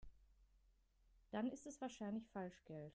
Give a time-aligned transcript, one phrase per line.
[1.31, 2.89] Dann ist es wahrscheinlich Falschgeld.